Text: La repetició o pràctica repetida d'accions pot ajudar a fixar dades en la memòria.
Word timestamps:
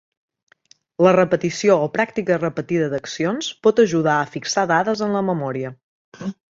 La 1.07 1.11
repetició 1.15 1.75
o 1.89 1.91
pràctica 1.99 2.39
repetida 2.41 2.89
d'accions 2.95 3.53
pot 3.67 3.85
ajudar 3.87 4.19
a 4.19 4.27
fixar 4.35 4.69
dades 4.77 5.09
en 5.09 5.19
la 5.21 5.27
memòria. 5.33 5.77